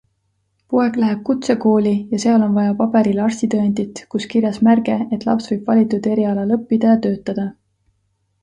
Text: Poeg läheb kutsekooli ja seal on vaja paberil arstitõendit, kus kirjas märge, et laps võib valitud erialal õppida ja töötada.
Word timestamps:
Poeg 0.75 0.95
läheb 1.01 1.19
kutsekooli 1.27 1.91
ja 2.13 2.21
seal 2.23 2.45
on 2.45 2.55
vaja 2.55 2.71
paberil 2.79 3.21
arstitõendit, 3.27 4.03
kus 4.15 4.27
kirjas 4.33 4.57
märge, 4.69 4.99
et 5.19 5.27
laps 5.31 5.53
võib 5.53 5.71
valitud 5.73 6.11
erialal 6.15 6.57
õppida 6.57 6.95
ja 6.95 7.01
töötada. 7.07 7.51